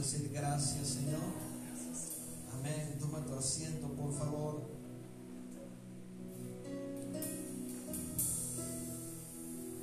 [0.00, 1.20] decir gracias, Señor.
[2.54, 2.96] Amén.
[2.98, 4.62] Toma tu asiento, por favor.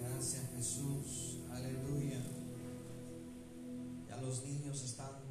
[0.02, 1.38] Gracias, Jesús.
[1.52, 2.20] Aleluya.
[4.10, 5.22] Ya los niños están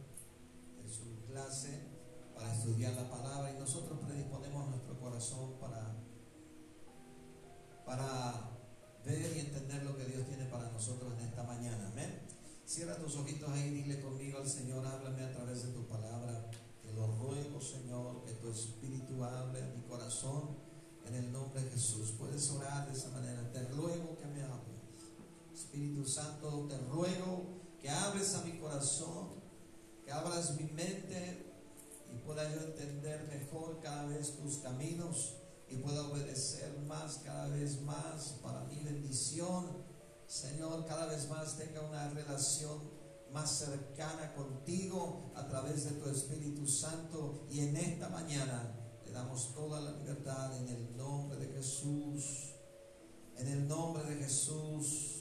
[0.80, 1.80] en su clase
[2.36, 5.96] para estudiar la palabra y nosotros predisponemos nuestro corazón para,
[7.84, 8.50] para
[9.04, 11.88] ver y entender lo que Dios tiene para nosotros en esta mañana.
[11.90, 12.25] Amén.
[12.66, 16.50] Cierra tus ojitos ahí, dile conmigo al Señor, háblame a través de tu palabra.
[16.82, 20.56] Te lo ruego, Señor, que tu Espíritu hable a mi corazón
[21.06, 22.14] en el nombre de Jesús.
[22.18, 23.52] Puedes orar de esa manera.
[23.52, 24.82] Te ruego que me hables.
[25.54, 27.44] Espíritu Santo, te ruego
[27.80, 29.28] que hables a mi corazón,
[30.04, 31.46] que abras mi mente
[32.12, 35.36] y pueda yo entender mejor cada vez tus caminos
[35.68, 39.85] y pueda obedecer más, cada vez más para mi bendición
[40.26, 42.80] Señor, cada vez más tenga una relación
[43.32, 47.46] más cercana contigo a través de tu Espíritu Santo.
[47.50, 48.74] Y en esta mañana
[49.04, 52.54] le damos toda la libertad en el nombre de Jesús.
[53.36, 55.15] En el nombre de Jesús.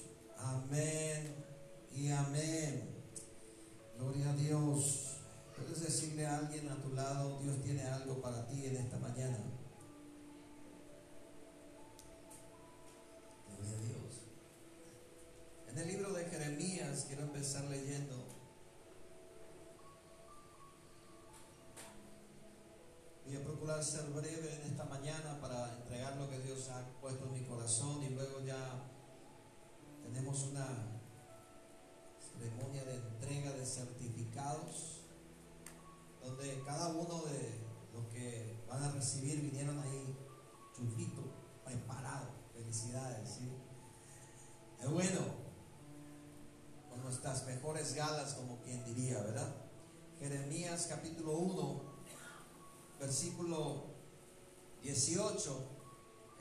[55.05, 55.59] 18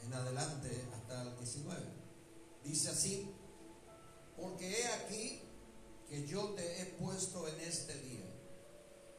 [0.06, 1.80] en adelante hasta el 19.
[2.62, 3.30] Dice así,
[4.36, 5.42] porque he aquí
[6.08, 8.24] que yo te he puesto en este día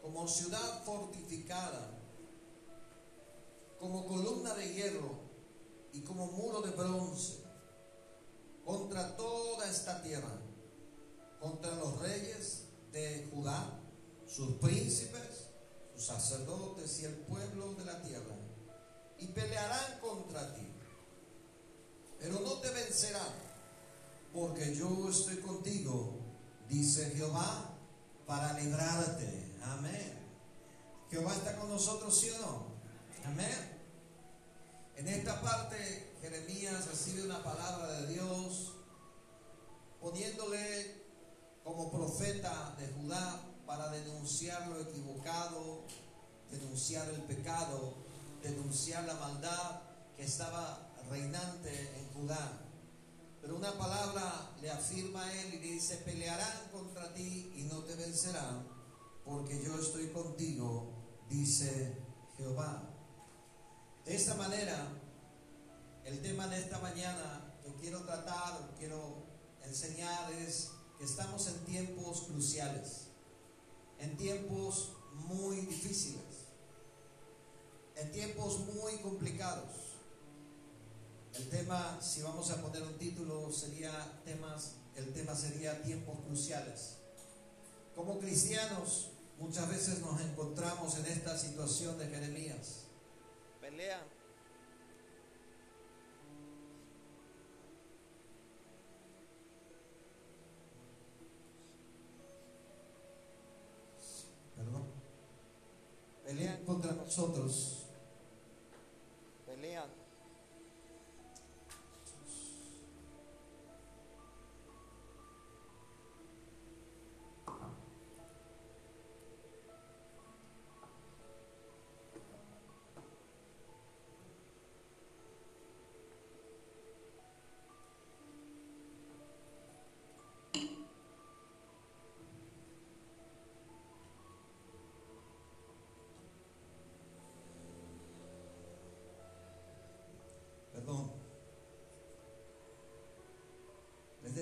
[0.02, 1.92] como ciudad fortificada,
[3.80, 5.20] como columna de hierro
[5.94, 7.44] y como muro de bronce
[8.66, 10.42] contra toda esta tierra
[11.40, 13.80] contra los reyes de Judá,
[14.26, 15.50] sus príncipes,
[15.94, 18.36] sus sacerdotes y el pueblo de la tierra,
[19.20, 20.68] y pelearán contra ti.
[22.20, 23.34] Pero no te vencerán,
[24.34, 26.20] porque yo estoy contigo,
[26.68, 27.72] dice Jehová,
[28.26, 29.56] para librarte.
[29.64, 30.14] Amén.
[31.10, 32.66] Jehová está con nosotros, ¿sí o no?
[33.26, 33.76] Amén.
[34.96, 38.74] En esta parte, Jeremías recibe una palabra de Dios
[40.00, 41.04] poniéndole
[41.64, 45.84] como profeta de Judá para denunciar lo equivocado,
[46.52, 48.05] denunciar el pecado,
[48.46, 49.82] denunciar la maldad
[50.16, 52.62] que estaba reinante en Judá.
[53.42, 57.80] Pero una palabra le afirma a él y le dice, pelearán contra ti y no
[57.84, 58.68] te vencerán,
[59.24, 60.94] porque yo estoy contigo,
[61.30, 61.98] dice
[62.38, 62.84] Jehová.
[64.06, 64.88] De esta manera,
[66.04, 69.26] el tema de esta mañana que quiero tratar, quiero
[69.64, 73.08] enseñar es que estamos en tiempos cruciales,
[74.00, 76.25] en tiempos muy difíciles,
[78.06, 79.70] en tiempos muy complicados.
[81.34, 83.92] El tema, si vamos a poner un título, sería
[84.24, 86.98] temas, el tema sería tiempos cruciales.
[87.96, 92.84] Como cristianos, muchas veces nos encontramos en esta situación de Jeremías.
[93.60, 94.02] Pelean
[106.26, 107.85] pelean contra nosotros.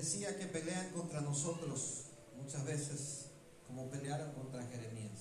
[0.04, 3.30] Decía que pelean contra nosotros muchas veces
[3.66, 5.18] como pelearon contra Jeremías.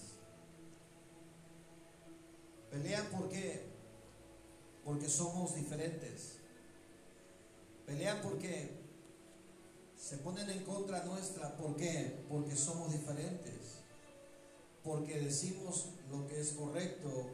[2.70, 3.72] Pelean porque
[4.84, 6.34] porque somos diferentes.
[7.86, 8.72] Pelean porque
[9.98, 11.56] se ponen en contra nuestra.
[11.56, 12.26] ¿Por qué?
[12.28, 13.80] Porque somos diferentes.
[14.84, 17.30] porque decimos lo que es correcto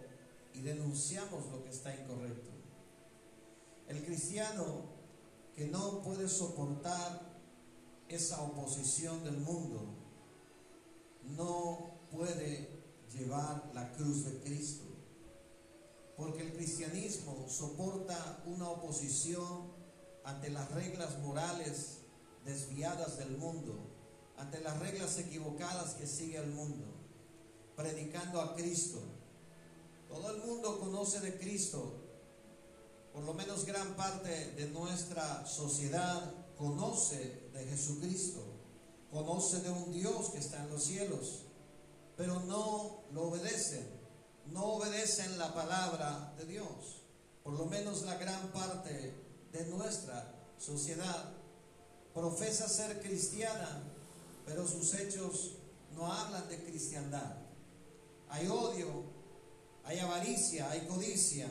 [0.54, 2.52] y denunciamos lo que está incorrecto.
[3.88, 4.84] El cristiano
[5.56, 7.29] que no puede soportar
[8.10, 9.96] esa oposición del mundo
[11.24, 12.70] no puede
[13.14, 14.86] llevar la cruz de Cristo.
[16.18, 19.72] Porque el cristianismo soporta una oposición
[20.24, 22.00] ante las reglas morales
[22.44, 23.78] desviadas del mundo,
[24.38, 26.86] ante las reglas equivocadas que sigue el mundo,
[27.76, 29.02] predicando a Cristo.
[30.10, 31.94] Todo el mundo conoce de Cristo,
[33.14, 38.44] por lo menos gran parte de nuestra sociedad conoce de Jesucristo,
[39.12, 41.44] conoce de un Dios que está en los cielos,
[42.16, 43.88] pero no lo obedecen,
[44.48, 47.04] no obedecen la palabra de Dios,
[47.44, 49.14] por lo menos la gran parte
[49.52, 51.34] de nuestra sociedad
[52.14, 53.84] profesa ser cristiana,
[54.46, 55.52] pero sus hechos
[55.96, 57.38] no hablan de cristiandad.
[58.30, 59.04] Hay odio,
[59.84, 61.48] hay avaricia, hay codicia,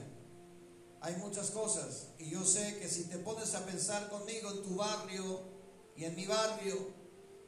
[1.00, 2.08] hay muchas cosas.
[2.18, 5.57] Y yo sé que si te pones a pensar conmigo en tu barrio
[5.98, 6.94] y en mi barrio,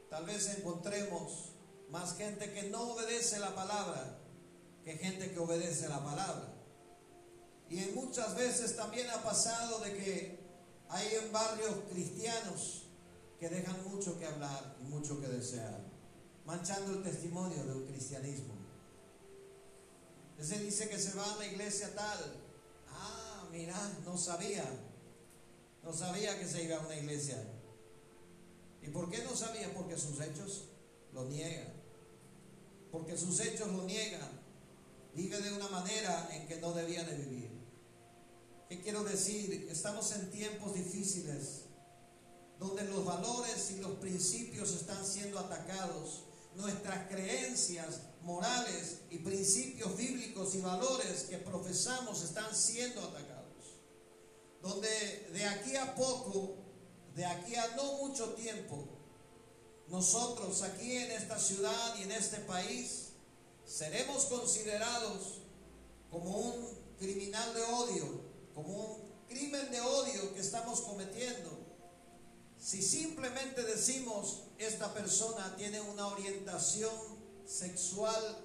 [0.09, 1.53] tal vez encontremos
[1.89, 4.19] más gente que no obedece la palabra
[4.83, 6.53] que gente que obedece la palabra.
[7.69, 10.39] Y muchas veces también ha pasado de que
[10.89, 12.87] hay en barrios cristianos
[13.39, 15.79] que dejan mucho que hablar y mucho que desear,
[16.45, 18.53] manchando el testimonio de un cristianismo.
[20.37, 22.35] Ese dice que se va a la iglesia tal.
[22.89, 24.65] Ah, mira, no sabía.
[25.83, 27.37] No sabía que se iba a una iglesia.
[28.81, 29.73] ¿Y por qué no sabía?
[29.73, 30.69] Porque sus hechos
[31.13, 31.73] lo niegan.
[32.91, 34.41] Porque sus hechos lo niegan.
[35.13, 37.51] Vive de una manera en que no debía de vivir.
[38.69, 39.67] ¿Qué quiero decir?
[39.69, 41.65] Estamos en tiempos difíciles
[42.61, 46.25] donde los valores y los principios están siendo atacados.
[46.55, 53.81] Nuestras creencias morales y principios bíblicos y valores que profesamos están siendo atacados.
[54.61, 56.60] Donde de aquí a poco,
[57.15, 58.85] de aquí a no mucho tiempo,
[59.87, 63.09] nosotros aquí en esta ciudad y en este país
[63.65, 65.39] seremos considerados
[66.09, 68.21] como un criminal de odio,
[68.55, 71.61] como un crimen de odio que estamos cometiendo
[72.61, 76.93] si simplemente decimos, esta persona tiene una orientación
[77.43, 78.37] sexual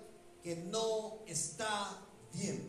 [0.42, 2.02] que no está
[2.32, 2.66] bien.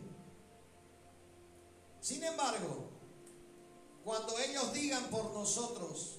[2.02, 2.87] Sin embargo,
[4.08, 6.14] cuando ellos digan por nosotros,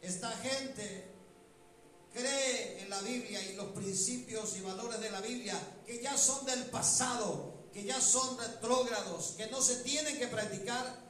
[0.00, 1.10] esta gente
[2.12, 6.46] cree en la Biblia y los principios y valores de la Biblia que ya son
[6.46, 11.04] del pasado, que ya son retrógrados, que no se tienen que practicar,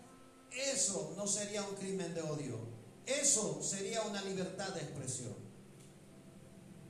[0.53, 2.61] eso no sería un crimen de odio.
[3.05, 5.37] Eso sería una libertad de expresión.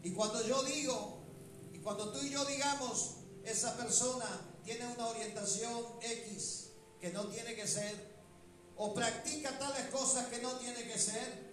[0.04, 1.24] Y cuando yo digo,
[1.72, 6.68] y cuando tú y yo digamos, esa persona tiene una orientación X
[7.00, 8.15] que no tiene que ser,
[8.76, 11.46] o practica tales cosas que no tiene que ser,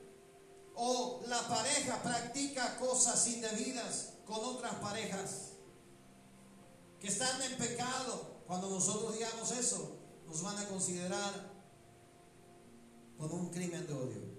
[0.75, 5.51] o la pareja practica cosas indebidas con otras parejas
[6.99, 11.51] que están en pecado, cuando nosotros digamos eso, nos van a considerar
[13.17, 14.33] como un crimen de odio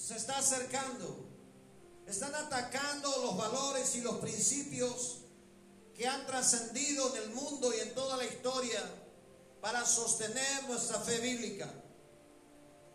[0.00, 1.28] se está acercando.
[2.06, 5.18] Están atacando los valores y los principios
[5.94, 8.80] que han trascendido en el mundo y en toda la historia
[9.60, 11.70] para sostener nuestra fe bíblica.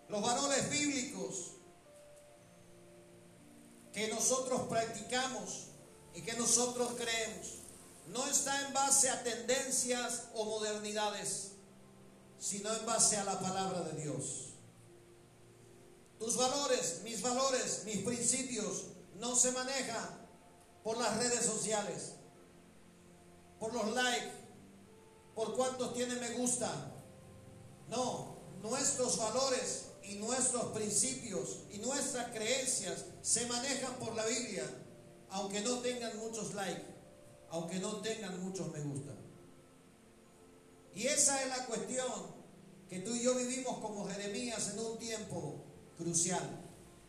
[0.09, 1.51] Los valores bíblicos
[3.91, 5.67] que nosotros practicamos
[6.13, 7.59] y que nosotros creemos
[8.07, 11.53] no está en base a tendencias o modernidades,
[12.37, 14.49] sino en base a la palabra de Dios.
[16.19, 18.83] Tus valores, mis valores, mis principios
[19.15, 20.27] no se manejan
[20.83, 22.13] por las redes sociales,
[23.59, 24.31] por los likes,
[25.33, 26.91] por cuántos tienen me gusta.
[27.89, 34.63] No, nuestros valores y nuestros principios y nuestras creencias se manejan por la Biblia,
[35.29, 36.85] aunque no tengan muchos likes,
[37.49, 39.13] aunque no tengan muchos me gusta.
[40.93, 42.35] Y esa es la cuestión
[42.89, 45.63] que tú y yo vivimos como Jeremías en un tiempo
[45.97, 46.61] crucial,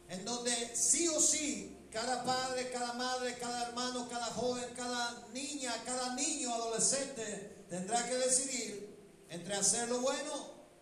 [0.09, 5.73] en donde sí o sí cada padre, cada madre, cada hermano, cada joven, cada niña,
[5.85, 8.97] cada niño, adolescente tendrá que decidir
[9.29, 10.33] entre hacer lo bueno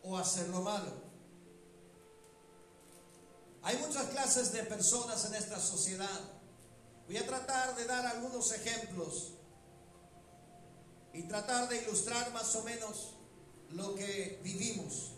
[0.02, 1.03] o hacer lo malo.
[3.64, 6.20] Hay muchas clases de personas en esta sociedad.
[7.06, 9.32] Voy a tratar de dar algunos ejemplos
[11.14, 13.14] y tratar de ilustrar más o menos
[13.70, 15.12] lo que vivimos.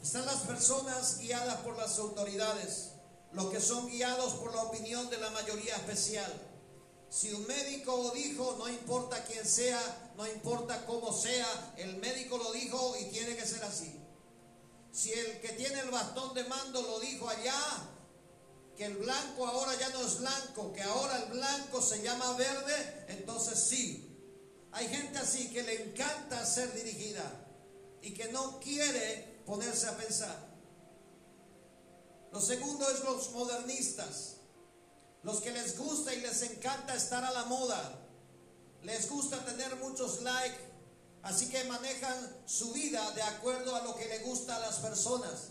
[0.00, 2.90] Están las personas guiadas por las autoridades,
[3.32, 6.32] los que son guiados por la opinión de la mayoría especial.
[7.10, 12.52] Si un médico dijo, no importa quién sea, no importa cómo sea, el médico lo
[12.52, 14.03] dijo y tiene que ser así.
[14.94, 17.60] Si el que tiene el bastón de mando lo dijo allá,
[18.76, 23.06] que el blanco ahora ya no es blanco, que ahora el blanco se llama verde,
[23.08, 24.16] entonces sí.
[24.70, 27.24] Hay gente así que le encanta ser dirigida
[28.02, 30.54] y que no quiere ponerse a pensar.
[32.30, 34.36] Lo segundo es los modernistas,
[35.24, 37.98] los que les gusta y les encanta estar a la moda,
[38.84, 40.73] les gusta tener muchos likes,
[41.24, 45.48] Así que manejan su vida de acuerdo a lo que le gusta a las personas.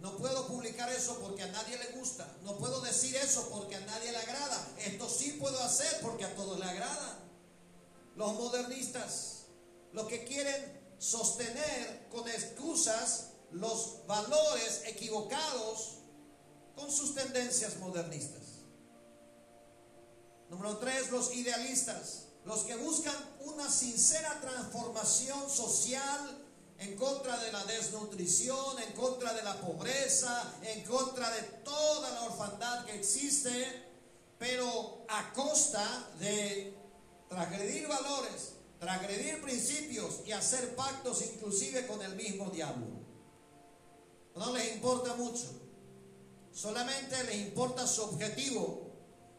[0.00, 2.26] No puedo publicar eso porque a nadie le gusta.
[2.42, 4.68] No puedo decir eso porque a nadie le agrada.
[4.78, 7.20] Esto sí puedo hacer porque a todos le agrada.
[8.16, 9.44] Los modernistas,
[9.92, 15.98] los que quieren sostener con excusas los valores equivocados
[16.74, 18.42] con sus tendencias modernistas.
[20.50, 26.44] Número tres, los idealistas los que buscan una sincera transformación social
[26.78, 32.22] en contra de la desnutrición, en contra de la pobreza, en contra de toda la
[32.24, 33.88] orfandad que existe,
[34.38, 36.76] pero a costa de
[37.28, 42.86] transgredir valores, transgredir principios y hacer pactos inclusive con el mismo diablo.
[44.36, 45.46] No les importa mucho,
[46.52, 48.83] solamente les importa su objetivo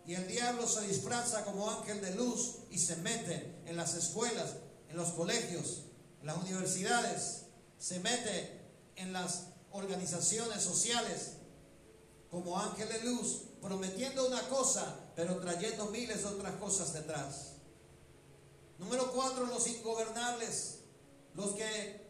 [0.08, 4.52] y el diablo se disfraza como ángel de luz y se mete en las escuelas,
[4.90, 5.84] en los colegios,
[6.22, 7.46] en las universidades,
[7.80, 8.62] se mete
[8.96, 11.34] en las organizaciones sociales
[12.30, 17.54] como ángel de luz, prometiendo una cosa, pero trayendo miles de otras cosas detrás.
[18.78, 20.80] Número cuatro, los ingobernables,
[21.34, 22.06] los que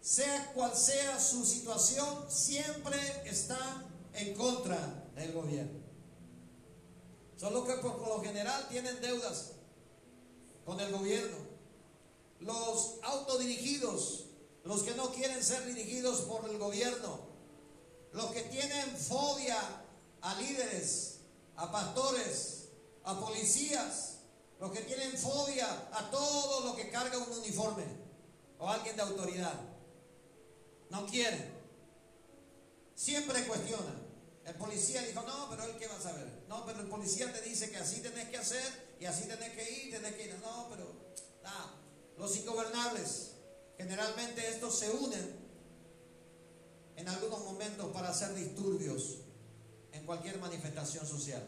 [0.00, 5.91] sea cual sea su situación, siempre están en contra del gobierno.
[7.42, 9.50] Son los que por lo general tienen deudas
[10.64, 11.38] con el gobierno.
[12.38, 14.26] Los autodirigidos,
[14.62, 17.18] los que no quieren ser dirigidos por el gobierno.
[18.12, 19.58] Los que tienen fobia
[20.20, 21.16] a líderes,
[21.56, 22.68] a pastores,
[23.02, 24.18] a policías.
[24.60, 27.86] Los que tienen fobia a todo lo que carga un uniforme
[28.60, 29.58] o alguien de autoridad.
[30.90, 31.52] No quieren.
[32.94, 34.00] Siempre cuestionan.
[34.44, 36.41] El policía dijo, no, pero él qué va a saber.
[36.52, 38.62] No, pero el policía te dice que así tenés que hacer
[39.00, 40.34] y así tenés que ir, tenés que ir.
[40.42, 41.00] No, pero.
[42.18, 43.30] Los ingobernables,
[43.78, 45.34] generalmente estos se unen
[46.94, 49.20] en algunos momentos para hacer disturbios
[49.92, 51.42] en cualquier manifestación social.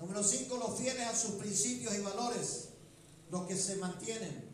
[0.00, 2.70] Número cinco, los fieles a sus principios y valores,
[3.30, 4.52] los que se mantienen,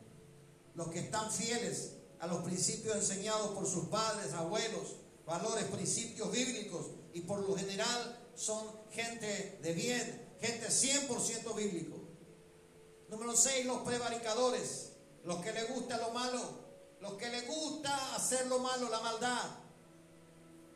[0.74, 6.88] los que están fieles a los principios enseñados por sus padres, abuelos, valores, principios bíblicos
[7.14, 11.96] y por lo general son gente de bien, gente 100% bíblico.
[13.08, 14.92] Número 6, los prevaricadores,
[15.24, 16.66] los que les gusta lo malo,
[17.00, 19.44] los que les gusta hacer lo malo, la maldad.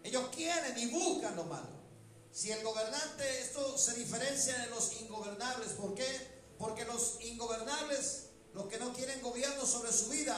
[0.03, 1.69] Ellos quieren y buscan lo malo.
[2.33, 5.73] Si el gobernante, esto se diferencia de los ingobernables.
[5.73, 6.07] ¿Por qué?
[6.59, 10.37] Porque los ingobernables, los que no quieren gobierno sobre su vida,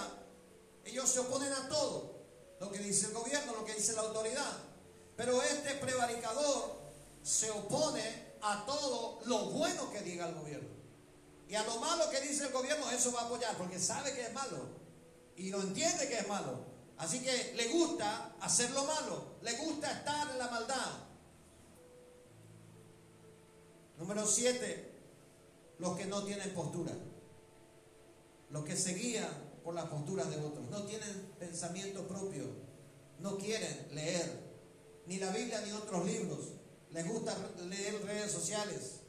[0.84, 2.22] ellos se oponen a todo
[2.58, 4.58] lo que dice el gobierno, lo que dice la autoridad.
[5.16, 6.81] Pero este prevaricador
[7.22, 8.02] se opone
[8.40, 10.68] a todo lo bueno que diga el gobierno.
[11.48, 14.22] Y a lo malo que dice el gobierno, eso va a apoyar, porque sabe que
[14.22, 14.66] es malo.
[15.36, 16.64] Y lo entiende que es malo.
[16.98, 20.92] Así que le gusta hacer lo malo, le gusta estar en la maldad.
[23.98, 24.92] Número siete,
[25.78, 26.92] los que no tienen postura.
[28.50, 29.30] Los que se guían
[29.64, 32.44] por las posturas de otros, no tienen pensamiento propio,
[33.20, 34.40] no quieren leer
[35.06, 36.40] ni la Biblia ni otros libros,
[36.92, 37.36] les gusta
[37.68, 39.00] leer redes sociales,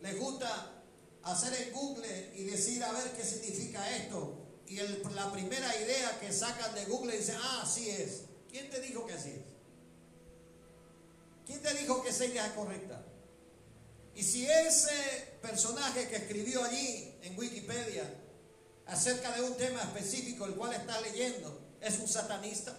[0.00, 0.82] les gusta
[1.22, 4.36] hacer en Google y decir a ver qué significa esto.
[4.66, 8.22] Y la primera idea que sacan de Google dice, ah, así es.
[8.48, 9.40] ¿Quién te dijo que así es?
[11.46, 13.04] ¿Quién te dijo que esa idea es correcta?
[14.14, 18.04] Y si ese personaje que escribió allí en Wikipedia
[18.86, 22.76] acerca de un tema específico el cual está leyendo es un satanista.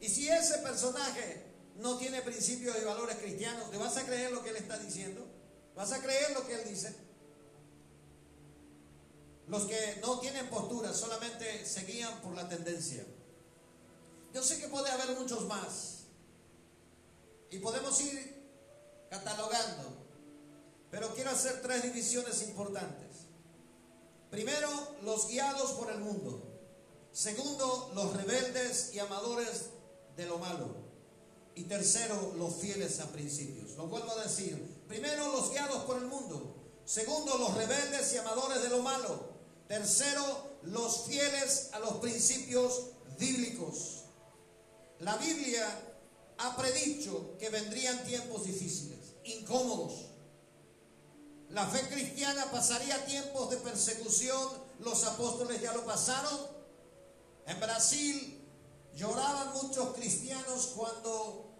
[0.00, 4.42] Y si ese personaje no tiene principios y valores cristianos, ¿te vas a creer lo
[4.42, 5.26] que él está diciendo?
[5.74, 6.94] ¿Vas a creer lo que él dice?
[9.48, 13.04] Los que no tienen postura solamente se guían por la tendencia.
[14.32, 16.04] Yo sé que puede haber muchos más.
[17.50, 18.40] Y podemos ir
[19.10, 20.06] catalogando.
[20.90, 23.26] Pero quiero hacer tres divisiones importantes.
[24.30, 24.68] Primero,
[25.02, 26.42] los guiados por el mundo.
[27.12, 29.70] Segundo, los rebeldes y amadores
[30.16, 30.76] de lo malo.
[31.54, 33.76] Y tercero, los fieles a principios.
[33.76, 36.56] Lo vuelvo a decir, Primero, los guiados por el mundo.
[36.84, 39.36] Segundo, los rebeldes y amadores de lo malo.
[39.68, 44.06] Tercero, los fieles a los principios bíblicos.
[44.98, 45.64] La Biblia
[46.38, 50.06] ha predicho que vendrían tiempos difíciles, incómodos.
[51.50, 54.48] La fe cristiana pasaría tiempos de persecución,
[54.80, 56.36] los apóstoles ya lo pasaron.
[57.46, 58.39] En Brasil
[58.94, 61.50] lloraban muchos cristianos cuando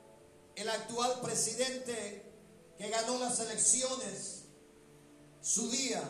[0.54, 2.30] el actual presidente
[2.76, 4.44] que ganó las elecciones,
[5.40, 6.02] su día,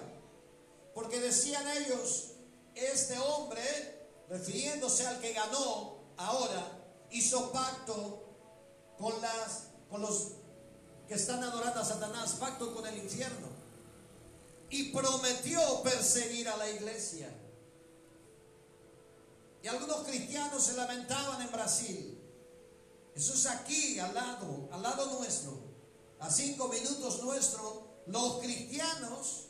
[0.95, 2.33] porque decían ellos,
[2.75, 3.63] este hombre,
[4.29, 8.25] refiriéndose al que ganó ahora, hizo pacto
[8.99, 10.33] con, las, con los
[11.09, 13.49] que están adorando a Satanás, pacto con el infierno,
[14.69, 17.29] y prometió perseguir a la iglesia.
[19.63, 22.19] Y algunos cristianos se lamentaban en Brasil.
[23.15, 25.71] Eso es aquí, al lado, al lado nuestro
[26.21, 29.47] a cinco minutos nuestro, los cristianos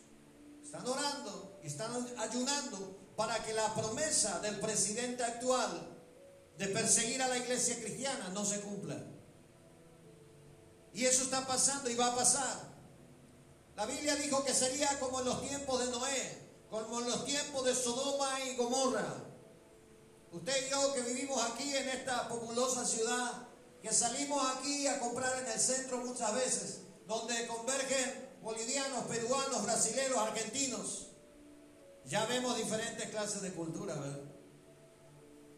[0.62, 5.88] están orando y están ayunando para que la promesa del presidente actual
[6.56, 8.96] de perseguir a la iglesia cristiana no se cumpla.
[10.94, 12.70] Y eso está pasando y va a pasar.
[13.76, 17.64] La Biblia dijo que sería como en los tiempos de Noé, como en los tiempos
[17.64, 19.24] de Sodoma y Gomorra.
[20.32, 23.48] Usted y yo que vivimos aquí en esta populosa ciudad,
[23.82, 30.18] que salimos aquí a comprar en el centro muchas veces, donde convergen bolivianos, peruanos, brasileños,
[30.18, 31.06] argentinos.
[32.04, 34.20] Ya vemos diferentes clases de cultura, ¿verdad?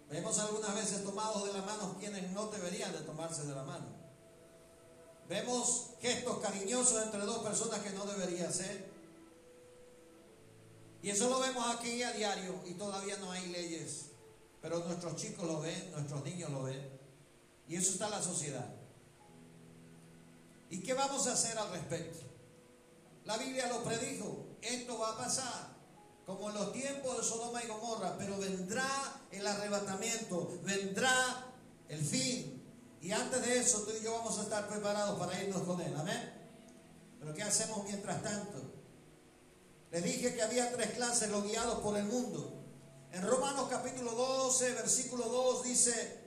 [0.08, 3.86] Vemos algunas veces tomados de la mano quienes no deberían de tomarse de la mano.
[5.28, 8.90] Vemos gestos cariñosos entre dos personas que no debería ser.
[11.02, 14.12] Y eso lo vemos aquí a diario y todavía no hay leyes.
[14.62, 16.81] Pero nuestros chicos lo ven, nuestros niños lo ven.
[17.69, 18.66] Y eso está en la sociedad.
[20.71, 22.19] ¿Y qué vamos a hacer al respecto?
[23.25, 25.76] La Biblia lo predijo, esto va a pasar,
[26.25, 28.88] como en los tiempos de Sodoma y Gomorra, pero vendrá
[29.31, 31.46] el arrebatamiento, vendrá
[31.88, 32.62] el fin.
[33.01, 35.94] Y antes de eso, tú y yo vamos a estar preparados para irnos con Él.
[35.96, 36.33] Amén.
[37.18, 38.61] Pero ¿qué hacemos mientras tanto?
[39.90, 42.62] Les dije que había tres clases, los guiados por el mundo.
[43.12, 46.18] En Romanos capítulo 12, versículo 2 dice,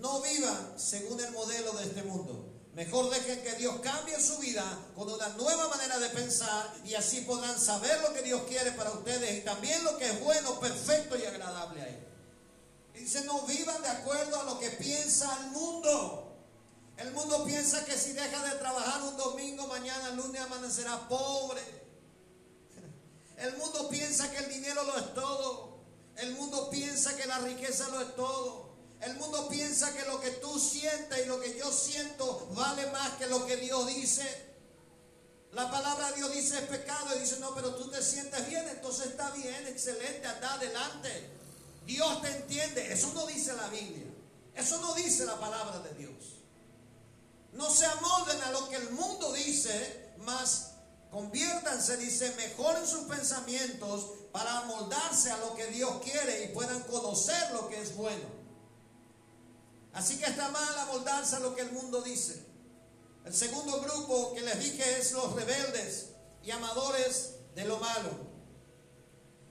[0.00, 2.48] no vivan según el modelo de este mundo.
[2.74, 4.64] Mejor dejen que Dios cambie su vida
[4.96, 8.90] con una nueva manera de pensar y así podrán saber lo que Dios quiere para
[8.90, 12.08] ustedes y también lo que es bueno, perfecto y agradable a Él.
[12.94, 16.36] Dice, no vivan de acuerdo a lo que piensa el mundo.
[16.96, 21.81] El mundo piensa que si deja de trabajar un domingo, mañana lunes amanecerá pobre.
[23.42, 25.80] El mundo piensa que el dinero lo es todo.
[26.16, 28.70] El mundo piensa que la riqueza lo es todo.
[29.00, 33.14] El mundo piensa que lo que tú sientes y lo que yo siento vale más
[33.14, 34.52] que lo que Dios dice.
[35.50, 38.66] La palabra de Dios dice es pecado y dice, no, pero tú te sientes bien,
[38.68, 41.30] entonces está bien, excelente, anda adelante.
[41.84, 42.92] Dios te entiende.
[42.92, 44.06] Eso no dice la Biblia.
[44.54, 46.12] Eso no dice la palabra de Dios.
[47.54, 50.71] No se amolden a lo que el mundo dice, más
[51.12, 56.80] conviértanse, dice, mejor en sus pensamientos para amoldarse a lo que Dios quiere y puedan
[56.84, 58.42] conocer lo que es bueno.
[59.92, 62.46] Así que está mal amoldarse a lo que el mundo dice.
[63.26, 66.08] El segundo grupo que les dije es los rebeldes
[66.42, 68.10] y amadores de lo malo.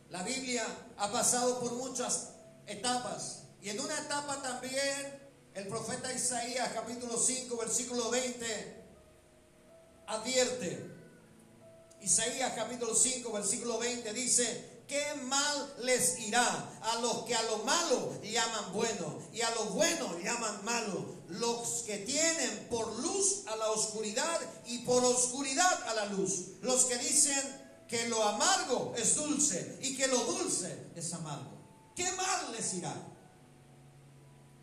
[0.09, 0.65] La Biblia
[0.97, 2.29] ha pasado por muchas
[2.65, 8.83] etapas y en una etapa también el profeta Isaías capítulo 5 versículo 20
[10.07, 10.90] advierte.
[12.01, 17.59] Isaías capítulo 5 versículo 20 dice, ¿Qué mal les irá a los que a lo
[17.59, 21.05] malo llaman bueno y a lo bueno llaman malo?
[21.29, 26.57] Los que tienen por luz a la oscuridad y por oscuridad a la luz.
[26.61, 31.51] Los que dicen que lo amargo es dulce y que lo dulce es amargo.
[31.95, 32.95] ¿Qué mal les irá?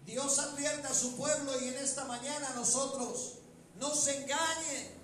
[0.05, 3.35] Dios advierte a su pueblo y en esta mañana nosotros
[3.77, 4.98] no se engañen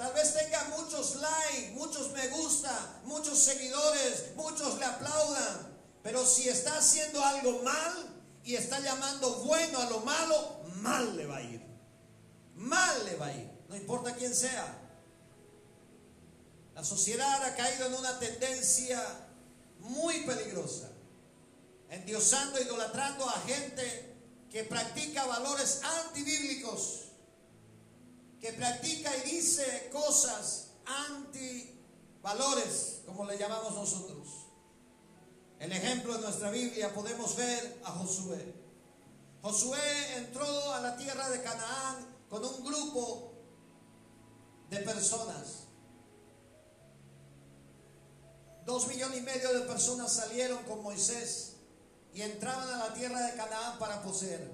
[0.00, 5.76] Tal vez tenga muchos likes, muchos me gusta, muchos seguidores, muchos le aplaudan.
[6.02, 8.08] Pero si está haciendo algo mal
[8.42, 11.62] y está llamando bueno a lo malo, mal le va a ir.
[12.54, 13.50] Mal le va a ir.
[13.68, 14.74] No importa quién sea.
[16.74, 19.04] La sociedad ha caído en una tendencia
[19.80, 20.88] muy peligrosa.
[21.90, 24.16] Endiosando, idolatrando a gente
[24.50, 27.09] que practica valores antibíblicos
[28.40, 34.46] que practica y dice cosas anti-valores, como le llamamos nosotros.
[35.58, 38.54] El ejemplo de nuestra Biblia podemos ver a Josué.
[39.42, 43.34] Josué entró a la tierra de Canaán con un grupo
[44.70, 45.64] de personas.
[48.64, 51.56] Dos millones y medio de personas salieron con Moisés
[52.14, 54.50] y entraban a la tierra de Canaán para poseer.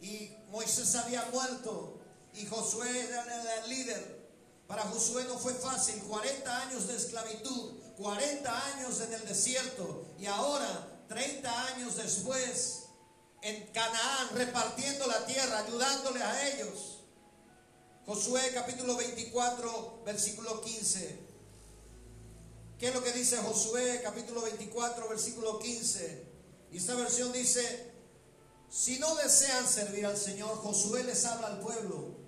[0.00, 1.99] Y Moisés había muerto
[2.34, 4.20] y Josué era el líder.
[4.66, 10.26] Para Josué no fue fácil, 40 años de esclavitud, 40 años en el desierto y
[10.26, 12.84] ahora, 30 años después,
[13.42, 17.00] en Canaán, repartiendo la tierra, ayudándole a ellos.
[18.06, 21.18] Josué capítulo 24, versículo 15.
[22.78, 26.24] ¿Qué es lo que dice Josué capítulo 24, versículo 15?
[26.72, 27.89] Y esta versión dice,
[28.70, 32.20] si no desean servir al Señor, Josué les habla al pueblo.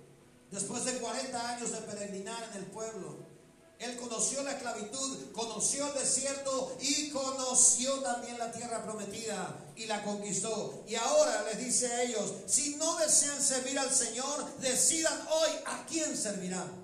[0.51, 3.17] Después de 40 años de peregrinar en el pueblo,
[3.79, 10.03] él conoció la esclavitud, conoció el desierto y conoció también la tierra prometida y la
[10.03, 10.83] conquistó.
[10.87, 15.85] Y ahora les dice a ellos, si no desean servir al Señor, decidan hoy a
[15.87, 16.83] quién servirán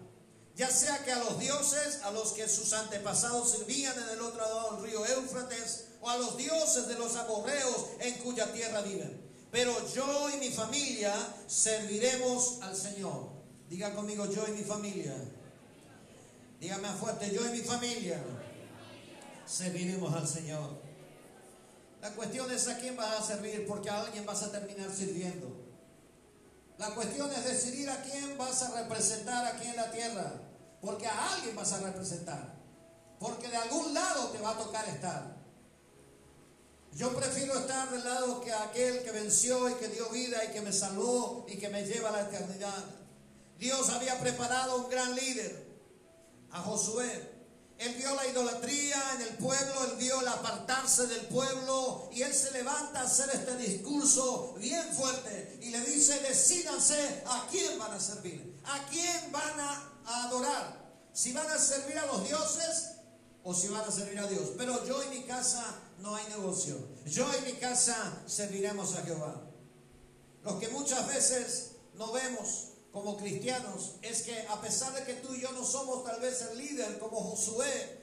[0.60, 4.42] ya sea que a los dioses a los que sus antepasados servían en el otro
[4.42, 9.29] lado del río Éufrates, o a los dioses de los amorreos en cuya tierra viven.
[9.52, 11.14] Pero yo y mi familia
[11.48, 13.30] serviremos al Señor.
[13.70, 15.16] Diga conmigo, yo y mi familia.
[16.60, 18.22] Dígame fuerte, yo y mi familia
[19.46, 20.82] serviremos al Señor.
[22.02, 25.48] La cuestión es a quién vas a servir, porque a alguien vas a terminar sirviendo.
[26.78, 30.34] La cuestión es decidir a quién vas a representar aquí en la tierra.
[30.82, 32.56] Porque a alguien vas a representar.
[33.20, 35.39] Porque de algún lado te va a tocar estar.
[36.94, 40.62] Yo prefiero estar del lado que aquel que venció y que dio vida y que
[40.62, 42.84] me salvó y que me lleva a la eternidad.
[43.58, 45.68] Dios había preparado un gran líder,
[46.52, 47.40] a Josué.
[47.78, 52.34] Él vio la idolatría en el pueblo, él vio el apartarse del pueblo y él
[52.34, 57.94] se levanta a hacer este discurso bien fuerte y le dice, decídanse a quién van
[57.94, 60.90] a servir, a quién van a adorar.
[61.14, 62.92] Si van a servir a los dioses
[63.44, 64.50] o si van a servir a Dios.
[64.58, 65.64] Pero yo en mi casa
[66.00, 66.78] no hay negocio.
[67.06, 69.42] Yo en mi casa serviremos a Jehová.
[70.44, 75.34] Lo que muchas veces no vemos como cristianos es que a pesar de que tú
[75.34, 78.00] y yo no somos tal vez el líder como Josué,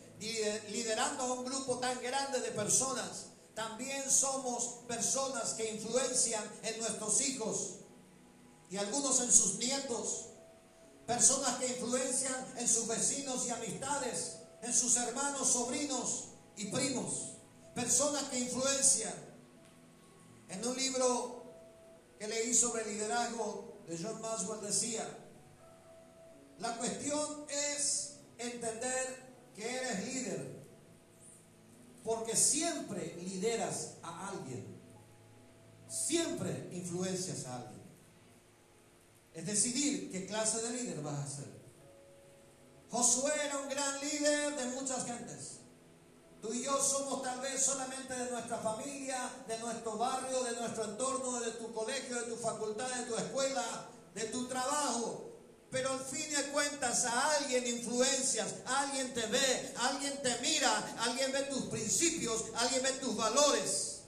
[0.71, 7.21] liderando a un grupo tan grande de personas, también somos personas que influencian en nuestros
[7.23, 7.77] hijos
[8.71, 10.27] y algunos en sus nietos
[11.07, 16.25] Personas que influencian en sus vecinos y amistades, en sus hermanos, sobrinos
[16.57, 17.36] y primos.
[17.77, 19.13] Personas que influencian.
[20.49, 21.45] En un libro
[22.19, 25.07] que leí sobre liderazgo de John Maxwell decía,
[26.59, 30.57] la cuestión es entender que eres líder,
[32.03, 34.65] porque siempre lideras a alguien,
[35.87, 37.83] siempre influencias a alguien.
[39.35, 41.57] Es decidir qué clase de líder vas a ser.
[42.91, 45.57] Josué era un gran líder de muchas gentes.
[46.41, 50.85] Tú y yo somos tal vez solamente de nuestra familia, de nuestro barrio, de nuestro
[50.85, 55.33] entorno, de tu colegio, de tu facultad, de tu escuela, de tu trabajo.
[55.71, 61.33] Pero al fin de cuentas a alguien influencias, alguien te ve, alguien te mira, alguien
[61.33, 64.03] ve tus principios, alguien ve tus valores.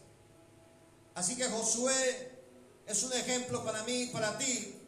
[1.14, 2.44] Así que Josué
[2.86, 4.78] es un ejemplo para mí y para ti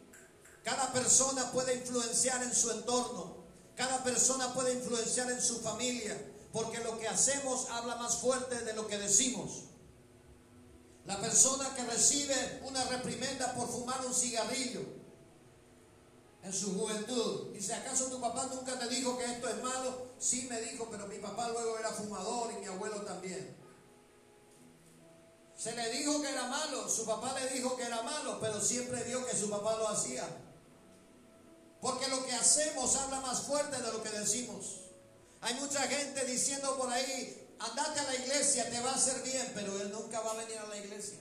[0.65, 3.37] cada persona puede influenciar en su entorno.
[3.77, 6.17] Cada persona puede influenciar en su familia.
[6.53, 9.65] Porque lo que hacemos habla más fuerte de lo que decimos.
[11.07, 14.81] La persona que recibe una reprimenda por fumar un cigarrillo
[16.43, 17.53] en su juventud.
[17.53, 20.11] Dice, ¿acaso tu papá nunca te dijo que esto es malo?
[20.19, 23.57] Sí me dijo, pero mi papá luego era fumador y mi abuelo también.
[25.57, 29.03] Se le dijo que era malo, su papá le dijo que era malo, pero siempre
[29.05, 30.27] vio que su papá lo hacía.
[31.81, 34.90] Porque lo que hacemos habla más fuerte de lo que decimos.
[35.43, 39.51] Hay mucha gente diciendo por ahí, andate a la iglesia, te va a hacer bien,
[39.55, 41.19] pero él nunca va a venir a la iglesia.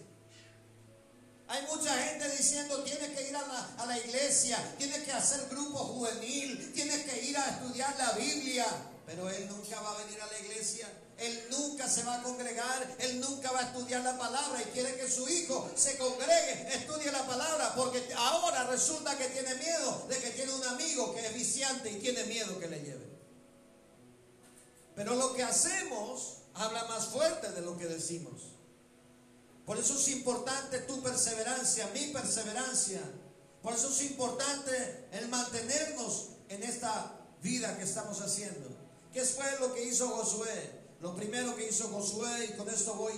[1.47, 5.47] Hay mucha gente diciendo, tienes que ir a la, a la iglesia, tienes que hacer
[5.49, 8.67] grupo juvenil, tienes que ir a estudiar la Biblia,
[9.05, 10.87] pero él nunca va a venir a la iglesia.
[11.17, 14.95] Él nunca se va a congregar, él nunca va a estudiar la palabra y quiere
[14.95, 20.17] que su hijo se congregue, estudie la palabra, porque ahora resulta que tiene miedo de
[20.17, 23.08] que tiene un amigo que es viciante y tiene miedo que le lleve.
[24.99, 28.33] Pero lo que hacemos habla más fuerte de lo que decimos.
[29.65, 32.99] Por eso es importante tu perseverancia, mi perseverancia.
[33.63, 38.67] Por eso es importante el mantenernos en esta vida que estamos haciendo.
[39.13, 40.69] ¿Qué fue lo que hizo Josué?
[40.99, 43.13] Lo primero que hizo Josué, y con esto voy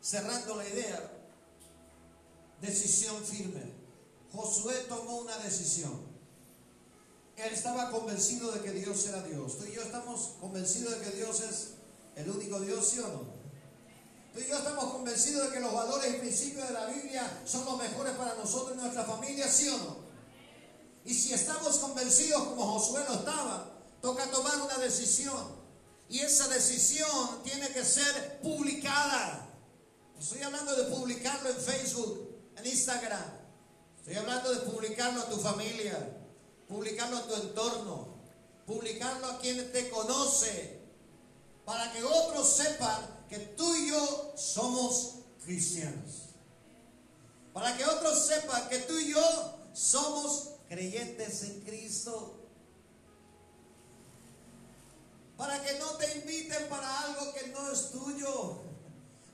[0.00, 1.12] cerrando la idea,
[2.62, 3.74] decisión firme.
[4.32, 6.00] Josué tomó una decisión.
[7.40, 9.58] Él estaba convencido de que Dios era Dios.
[9.58, 11.68] Tú y yo estamos convencidos de que Dios es
[12.16, 13.40] el único Dios, ¿sí o no?
[14.32, 17.64] Tú y yo estamos convencidos de que los valores y principios de la Biblia son
[17.64, 19.96] los mejores para nosotros y nuestra familia, ¿sí o no?
[21.04, 23.72] Y si estamos convencidos como Josué lo estaba,
[24.02, 25.60] toca tomar una decisión.
[26.08, 29.48] Y esa decisión tiene que ser publicada.
[30.18, 33.24] Estoy hablando de publicarlo en Facebook, en Instagram.
[33.96, 36.19] Estoy hablando de publicarlo a tu familia
[36.70, 38.06] publicarlo a tu entorno,
[38.64, 40.78] publicarlo a quien te conoce,
[41.64, 46.30] para que otros sepan que tú y yo somos cristianos.
[47.52, 52.36] Para que otros sepan que tú y yo somos creyentes en Cristo.
[55.36, 58.60] Para que no te inviten para algo que no es tuyo.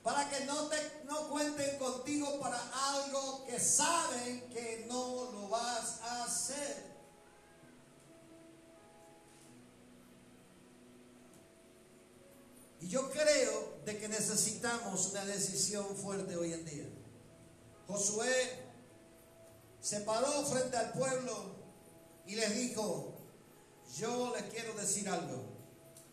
[0.01, 2.59] Para que no, te, no cuenten contigo para
[2.95, 6.96] algo que saben que no lo vas a hacer.
[12.87, 16.85] Yo creo de que necesitamos una decisión fuerte hoy en día.
[17.87, 18.67] Josué
[19.81, 21.55] se paró frente al pueblo
[22.25, 23.13] y les dijo,
[23.97, 25.43] yo les quiero decir algo.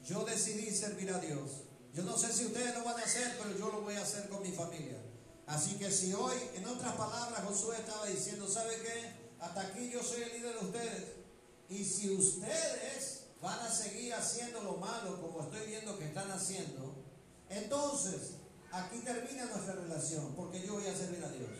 [0.04, 1.50] Yo decidí servir a Dios.
[1.92, 4.28] Yo no sé si ustedes lo van a hacer, pero yo lo voy a hacer
[4.28, 4.98] con mi familia.
[5.46, 9.24] Así que si hoy, en otras palabras, Josué estaba diciendo, ¿sabe qué?
[9.40, 11.04] Hasta aquí yo soy el líder de ustedes.
[11.68, 16.94] Y si ustedes van a seguir haciendo lo malo como estoy viendo que están haciendo,
[17.50, 18.36] entonces
[18.72, 21.50] aquí termina nuestra relación, porque yo voy a servir a Dios.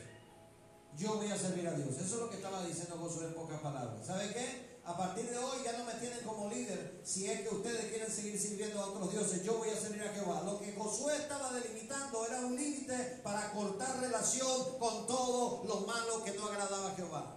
[0.96, 1.90] Yo voy a servir a Dios.
[1.96, 4.06] Eso es lo que estaba diciendo Josué en pocas palabras.
[4.06, 4.78] ¿Sabe qué?
[4.84, 7.00] A partir de hoy ya no me tienen como líder.
[7.04, 10.12] Si es que ustedes quieren seguir sirviendo a otros dioses, yo voy a servir a
[10.12, 10.42] Jehová.
[10.44, 16.22] Lo que Josué estaba delimitando era un límite para cortar relación con todo lo malo
[16.22, 17.36] que no agradaba a Jehová.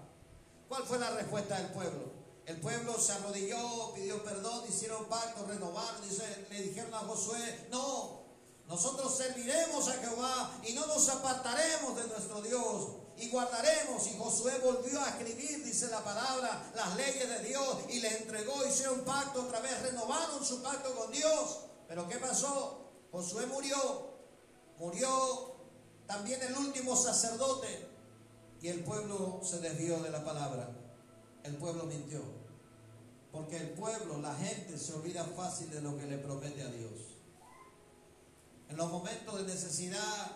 [0.69, 2.16] ¿Cuál fue la respuesta del pueblo?
[2.47, 6.01] El pueblo se arrodilló, pidió perdón, hicieron pacto, renovaron,
[6.49, 8.21] le dijeron a Josué, no,
[8.69, 14.07] nosotros serviremos a Jehová y no nos apartaremos de nuestro Dios y guardaremos.
[14.07, 18.65] Y Josué volvió a escribir, dice la palabra, las leyes de Dios y le entregó,
[18.65, 21.59] hicieron pacto otra vez, renovaron su pacto con Dios.
[21.89, 22.91] Pero ¿qué pasó?
[23.11, 23.75] Josué murió,
[24.79, 25.53] murió
[26.05, 27.89] también el último sacerdote
[28.61, 30.86] y el pueblo se desvió de la palabra.
[31.47, 32.21] El pueblo mintió.
[33.31, 36.91] Porque el pueblo, la gente se olvida fácil de lo que le promete a Dios.
[38.69, 40.31] En los momentos de necesidad,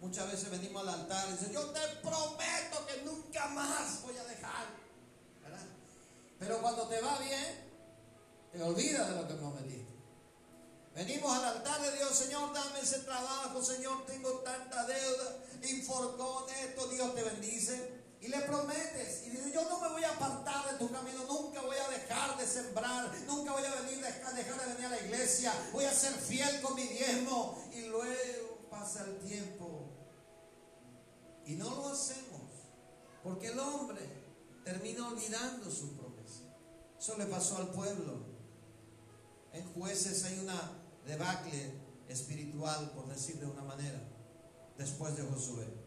[0.00, 4.24] muchas veces venimos al altar y dicen, yo te prometo que nunca más voy a
[4.24, 4.66] dejar.
[6.38, 7.70] Pero cuando te va bien,
[8.52, 9.92] te olvidas de lo que prometiste.
[10.94, 16.88] Venimos al altar de Dios, Señor, dame ese trabajo, Señor, tengo tanta deuda, inforcón, esto,
[16.88, 17.91] Dios te bendice.
[18.22, 21.60] Y le prometes, y dices, yo no me voy a apartar de tu camino, nunca
[21.60, 25.00] voy a dejar de sembrar, nunca voy a venir a dejar de venir a la
[25.00, 27.68] iglesia, voy a ser fiel con mi diezmo.
[27.74, 29.90] Y luego pasa el tiempo
[31.44, 32.42] y no lo hacemos,
[33.24, 34.00] porque el hombre
[34.64, 36.44] termina olvidando su promesa.
[36.96, 38.24] Eso le pasó al pueblo.
[39.52, 41.74] En jueces hay una debacle
[42.08, 44.00] espiritual, por decir de una manera,
[44.78, 45.81] después de Josué.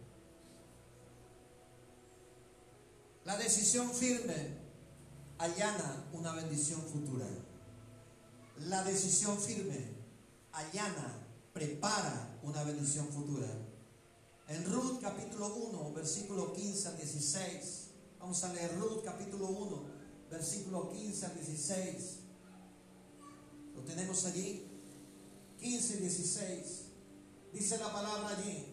[3.26, 4.36] La decisión firme
[5.40, 7.26] allana una bendición futura.
[8.68, 9.80] La decisión firme
[10.52, 13.48] allana, prepara una bendición futura.
[14.48, 17.88] En Ruth capítulo 1, versículo 15 al 16,
[18.20, 19.84] vamos a leer Ruth capítulo 1,
[20.30, 22.20] versículo 15 al 16.
[23.74, 24.68] Lo tenemos allí,
[25.60, 26.82] 15 y 16.
[27.54, 28.68] Dice la palabra allí.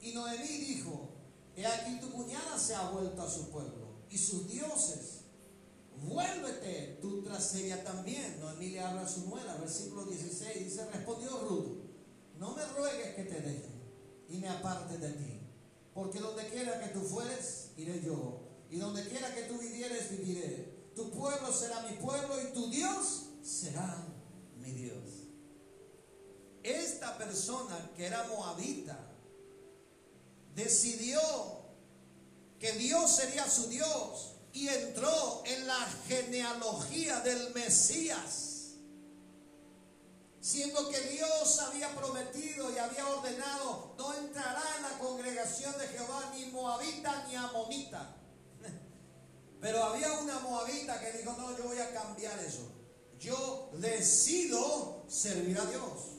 [0.00, 1.10] Y Noemí dijo,
[1.54, 3.77] he aquí tu cuñada se ha vuelto a su pueblo
[4.10, 5.18] y sus dioses.
[6.02, 8.38] Vuélvete tú tras ella también.
[8.40, 10.64] Noemí le habla a su nuera, versículo 16.
[10.64, 11.78] Dice, respondió Ruth,
[12.38, 13.78] no me ruegues que te deje
[14.28, 15.40] y me aparte de ti.
[15.92, 18.40] Porque donde quiera que tú fueres, iré yo.
[18.70, 20.78] Y donde quiera que tú vivieres, viviré.
[20.94, 24.06] Tu pueblo será mi pueblo y tu Dios será
[24.60, 25.28] mi Dios.
[26.62, 28.98] Esta persona que era moabita
[30.54, 31.20] decidió
[32.58, 38.44] que Dios sería su Dios y entró en la genealogía del Mesías.
[40.40, 46.32] Siendo que Dios había prometido y había ordenado, no entrará en la congregación de Jehová
[46.34, 48.16] ni moabita ni amonita.
[49.60, 52.72] Pero había una moabita que dijo, no, yo voy a cambiar eso.
[53.20, 56.14] Yo decido servir a Dios.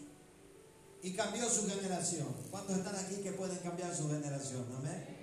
[1.02, 2.28] Y cambió su generación.
[2.52, 4.66] ¿Cuántos están aquí que pueden cambiar su generación?
[4.78, 5.19] Amén.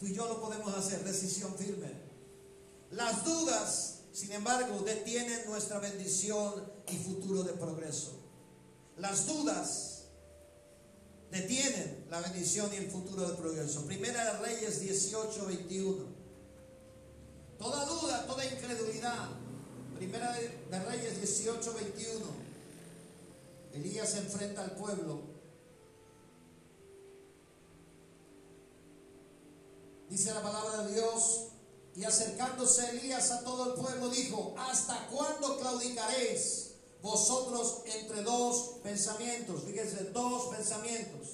[0.00, 1.92] Tú y yo lo podemos hacer, decisión firme.
[2.90, 6.52] Las dudas sin embargo, detienen nuestra bendición
[6.88, 8.18] y futuro de progreso.
[8.96, 10.02] Las dudas
[11.30, 13.86] detienen la bendición y el futuro de progreso.
[13.86, 16.04] Primera de Reyes 18, 21.
[17.58, 19.28] Toda duda, toda incredulidad.
[19.96, 22.26] Primera de Reyes 18, 21.
[23.74, 25.22] Elías se enfrenta al pueblo.
[30.10, 31.50] Dice la palabra de Dios,
[31.94, 39.62] y acercándose Elías a todo el pueblo dijo, ¿hasta cuándo claudicaréis vosotros entre dos pensamientos?
[39.62, 41.28] Fíjense, dos pensamientos.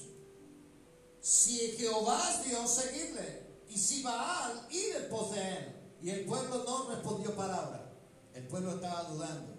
[1.21, 3.47] Si Jehová es Dios, seguidle.
[3.67, 5.75] Y si Baal, ir pos de él.
[6.03, 7.91] Y el pueblo no respondió palabra.
[8.35, 9.55] El pueblo estaba dudando.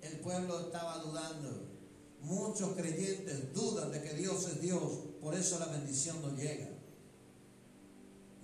[0.00, 1.68] El pueblo estaba dudando.
[2.20, 4.80] Muchos creyentes dudan de que Dios es Dios.
[5.20, 6.73] Por eso la bendición no llega.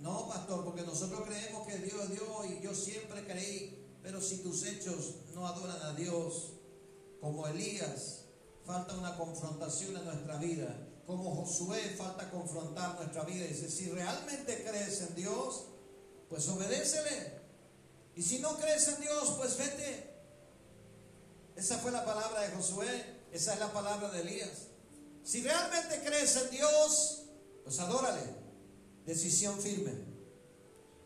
[0.01, 4.37] No, pastor, porque nosotros creemos que Dios es Dios y yo siempre creí, pero si
[4.37, 6.53] tus hechos no adoran a Dios,
[7.19, 8.21] como Elías,
[8.65, 10.75] falta una confrontación en nuestra vida.
[11.05, 13.45] Como Josué, falta confrontar nuestra vida.
[13.45, 15.65] Dice, si realmente crees en Dios,
[16.29, 17.39] pues obedécele.
[18.15, 20.09] Y si no crees en Dios, pues vete.
[21.55, 24.67] Esa fue la palabra de Josué, esa es la palabra de Elías.
[25.23, 27.23] Si realmente crees en Dios,
[27.63, 28.40] pues adórale.
[29.11, 29.91] Decisión firme.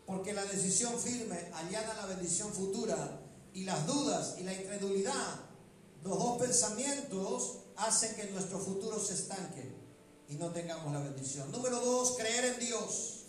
[0.06, 3.20] Porque la decisión firme allana la bendición futura
[3.52, 5.40] y las dudas y la incredulidad,
[6.04, 9.72] los dos pensamientos hacen que nuestro futuro se estanque
[10.28, 11.50] y no tengamos la bendición.
[11.50, 13.24] Número dos, creer en Dios.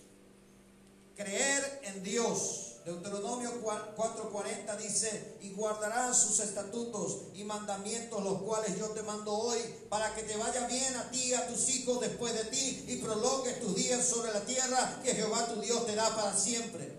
[1.15, 2.66] Creer en Dios.
[2.87, 9.59] Deuteronomio 4:40 dice, y guardarás sus estatutos y mandamientos, los cuales yo te mando hoy,
[9.89, 12.95] para que te vaya bien a ti y a tus hijos después de ti, y
[13.01, 16.97] prolongues tus días sobre la tierra que Jehová tu Dios te da para siempre.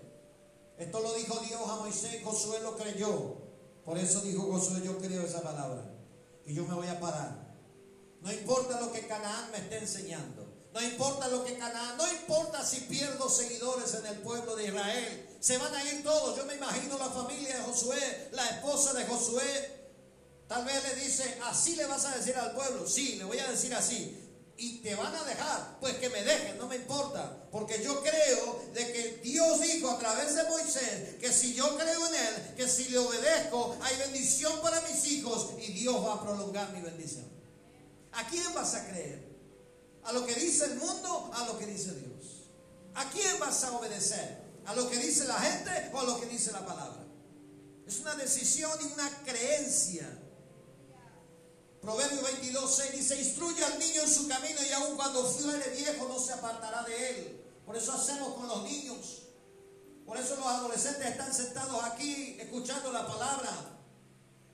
[0.77, 3.37] Esto lo dijo Dios a Moisés, Josué lo creyó.
[3.83, 5.91] Por eso dijo Josué, yo creo esa palabra.
[6.45, 7.55] Y yo me voy a parar.
[8.21, 10.45] No importa lo que Canaán me esté enseñando.
[10.71, 15.28] No importa lo que Canaán, no importa si pierdo seguidores en el pueblo de Israel.
[15.39, 16.37] Se van a ir todos.
[16.37, 19.79] Yo me imagino la familia de Josué, la esposa de Josué.
[20.47, 22.87] Tal vez le dice, así le vas a decir al pueblo.
[22.87, 24.25] Sí, le voy a decir así.
[24.57, 27.47] Y te van a dejar, pues que me dejen, no me importa.
[27.49, 32.07] Porque yo creo de que Dios dijo a través de Moisés que si yo creo
[32.07, 36.21] en Él, que si le obedezco, hay bendición para mis hijos y Dios va a
[36.21, 37.25] prolongar mi bendición.
[38.11, 39.23] ¿A quién vas a creer?
[40.03, 41.31] ¿A lo que dice el mundo?
[41.33, 42.49] ¿A lo que dice Dios?
[42.95, 44.38] ¿A quién vas a obedecer?
[44.65, 47.05] ¿A lo que dice la gente o a lo que dice la palabra?
[47.87, 50.07] Es una decisión y una creencia.
[51.81, 56.07] Proverbio 22, 6 dice, instruye al niño en su camino y aun cuando fuere viejo
[56.07, 57.45] no se apartará de él.
[57.65, 59.23] Por eso hacemos con los niños.
[60.05, 63.79] Por eso los adolescentes están sentados aquí escuchando la palabra.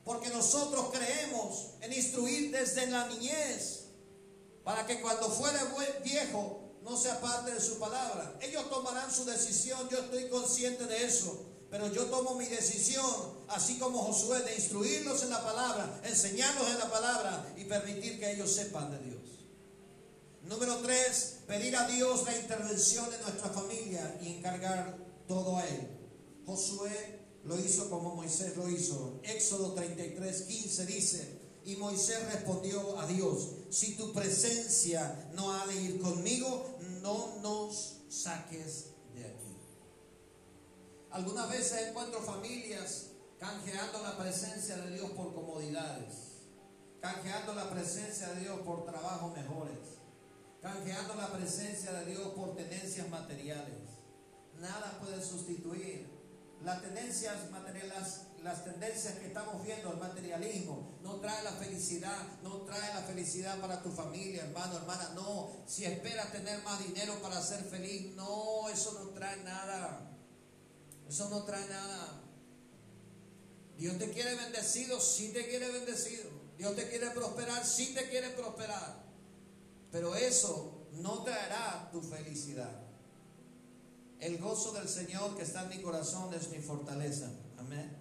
[0.04, 3.86] Porque nosotros creemos en instruir desde la niñez
[4.64, 5.60] para que cuando fuere
[6.04, 8.38] viejo no se aparte de su palabra.
[8.42, 13.04] Ellos tomarán su decisión, yo estoy consciente de eso, pero yo tomo mi decisión,
[13.48, 18.32] así como Josué, de instruirlos en la palabra, enseñarlos en la palabra y permitir que
[18.32, 19.22] ellos sepan de Dios.
[20.44, 24.96] Número tres, pedir a Dios la intervención de nuestra familia y encargar
[25.28, 25.90] todo a Él.
[26.46, 29.20] Josué lo hizo como Moisés lo hizo.
[29.24, 35.76] Éxodo 33, 15 dice, y Moisés respondió a Dios, si tu presencia no ha de
[35.76, 36.75] ir conmigo,
[37.06, 39.58] no nos saques de aquí.
[41.12, 46.16] Algunas veces encuentro familias canjeando la presencia de Dios por comodidades,
[47.00, 50.00] canjeando la presencia de Dios por trabajos mejores,
[50.64, 53.84] canjeando la presencia de Dios por tenencias materiales.
[54.60, 56.10] Nada puede sustituir
[56.64, 62.62] las tendencias materiales, las tendencias que estamos viendo, el materialismo, no trae la felicidad, no
[62.62, 65.64] trae la felicidad para tu familia, hermano, hermana, no.
[65.66, 70.12] Si esperas tener más dinero para ser feliz, no, eso no trae nada.
[71.10, 72.22] Eso no trae nada.
[73.80, 76.30] Dios te quiere bendecido, sí te quiere bendecido.
[76.56, 79.06] Dios te quiere prosperar, sí te quiere prosperar.
[79.92, 82.80] Pero eso no traerá tu felicidad.
[84.20, 87.32] El gozo del Señor que está en mi corazón es mi fortaleza.
[87.58, 87.95] Amén.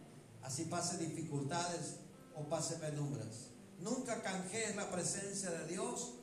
[0.44, 1.96] Así pase dificultades
[2.36, 3.50] o pase penumbras.
[3.80, 6.14] Nunca canjees la presencia de Dios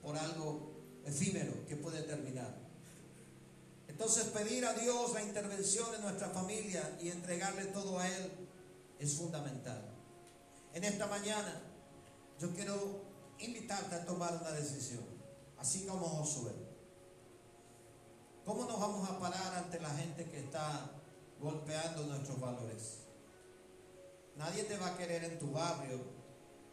[0.00, 0.72] por algo
[1.04, 2.56] efímero que puede terminar.
[3.86, 8.32] Entonces pedir a Dios la intervención de nuestra familia y entregarle todo a Él
[8.98, 9.84] es fundamental.
[10.72, 11.60] En esta mañana
[12.40, 13.02] yo quiero
[13.38, 15.04] invitarte a tomar una decisión,
[15.58, 16.52] así como Josué.
[18.46, 20.90] ¿Cómo nos vamos a parar ante la gente que está
[21.38, 23.01] golpeando nuestros valores?
[24.36, 26.00] Nadie te va a querer en tu barrio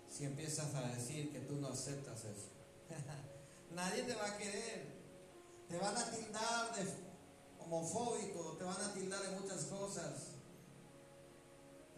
[0.07, 2.49] si empiezas a decir que tú no aceptas eso.
[3.76, 4.99] Nadie te va a querer.
[5.68, 6.89] Te van a tildar de
[7.60, 10.30] homofóbico, te van a tildar de muchas cosas,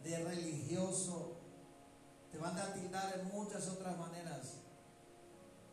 [0.03, 1.37] de religioso,
[2.31, 4.57] te van a tildar en muchas otras maneras.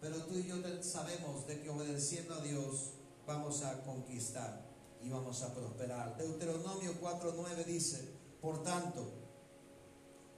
[0.00, 2.92] Pero tú y yo sabemos de que obedeciendo a Dios
[3.26, 4.64] vamos a conquistar
[5.02, 6.16] y vamos a prosperar.
[6.16, 8.08] Deuteronomio 4.9 dice,
[8.40, 9.17] por tanto,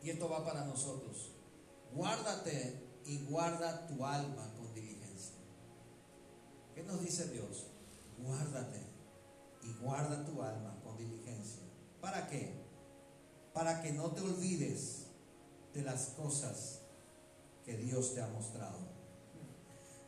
[0.03, 1.33] y esto va para nosotros,
[1.95, 5.35] guárdate y guarda tu alma con diligencia.
[6.75, 7.67] ¿Qué nos dice Dios?
[8.19, 8.81] Guárdate
[9.63, 11.63] y guarda tu alma con diligencia.
[12.01, 12.55] ¿Para qué?
[13.53, 15.07] Para que no te olvides
[15.75, 16.81] de las cosas
[17.65, 18.79] que Dios te ha mostrado.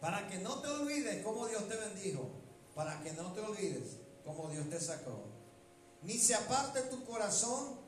[0.01, 2.29] Para que no te olvides cómo Dios te bendijo.
[2.75, 5.25] Para que no te olvides cómo Dios te sacó.
[6.03, 7.81] Ni se aparte tu corazón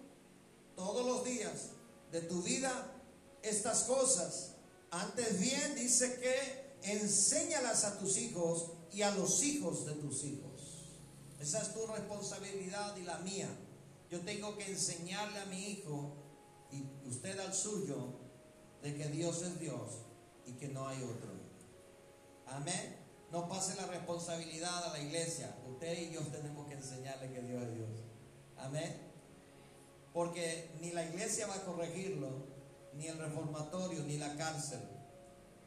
[0.77, 1.71] todos los días
[2.15, 2.71] de tu vida
[3.43, 4.53] estas cosas.
[4.93, 10.53] Antes bien dice que enséñalas a tus hijos y a los hijos de tus hijos.
[11.41, 13.49] Esa es tu responsabilidad y la mía.
[14.13, 16.15] Yo tengo que enseñarle a mi hijo
[16.71, 17.97] y usted al suyo
[18.81, 19.91] de que Dios es Dios
[20.47, 21.33] y que no hay otro.
[22.47, 22.97] Amén.
[23.33, 25.53] No pase la responsabilidad a la iglesia.
[25.69, 27.91] Usted y yo tenemos que enseñarle que Dios es Dios.
[28.57, 29.14] Amén.
[30.15, 32.29] Porque ni la iglesia va a corregirlo,
[32.95, 34.81] ni el reformatorio, ni la cárcel,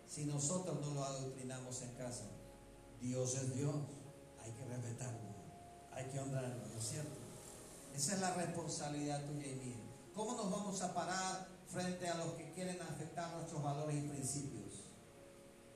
[0.07, 2.23] si nosotros no lo adoctrinamos en casa.
[3.01, 3.75] Dios es Dios.
[4.39, 5.27] Hay que respetarlo.
[5.91, 7.19] Hay que honrarlo, ¿no es cierto?
[7.93, 9.83] Esa es la responsabilidad tuya y mía.
[10.15, 14.85] ¿Cómo nos vamos a parar frente a los que quieren afectar nuestros valores y principios?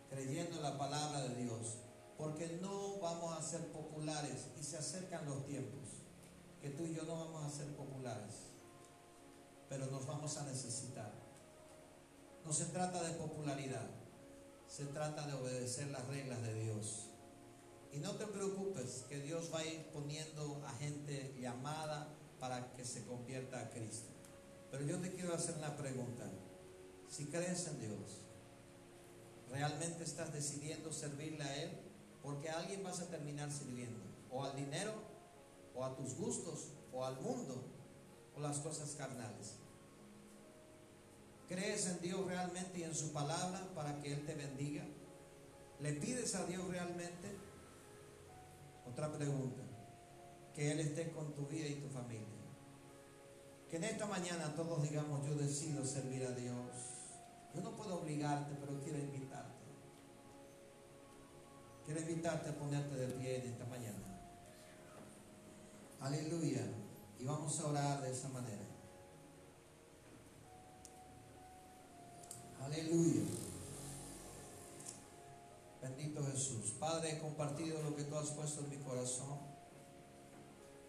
[0.09, 1.75] Creyendo en la palabra de Dios.
[2.17, 5.81] Porque no vamos a ser populares y se acercan los tiempos
[6.61, 8.50] que tú y yo no vamos a ser populares,
[10.21, 11.11] vamos a necesitar.
[12.45, 13.89] No se trata de popularidad,
[14.67, 17.07] se trata de obedecer las reglas de Dios.
[17.91, 22.07] Y no te preocupes que Dios va a ir poniendo a gente llamada
[22.39, 24.11] para que se convierta a Cristo.
[24.69, 26.29] Pero yo te quiero hacer una pregunta.
[27.09, 28.21] Si crees en Dios,
[29.49, 31.71] ¿realmente estás decidiendo servirle a Él?
[32.21, 34.03] Porque a alguien vas a terminar sirviendo.
[34.29, 34.93] O al dinero,
[35.73, 37.63] o a tus gustos, o al mundo,
[38.35, 39.60] o las cosas carnales.
[41.51, 44.85] ¿Crees en Dios realmente y en su palabra para que Él te bendiga?
[45.81, 47.27] ¿Le pides a Dios realmente?
[48.89, 49.61] Otra pregunta.
[50.55, 52.25] Que Él esté con tu vida y tu familia.
[53.69, 56.69] Que en esta mañana todos digamos, yo decido servir a Dios.
[57.53, 59.65] Yo no puedo obligarte, pero quiero invitarte.
[61.83, 64.21] Quiero invitarte a ponerte de pie en esta mañana.
[65.99, 66.65] Aleluya.
[67.19, 68.60] Y vamos a orar de esa manera.
[72.63, 73.23] Aleluya.
[75.81, 76.71] Bendito Jesús.
[76.79, 79.50] Padre, he compartido lo que tú has puesto en mi corazón.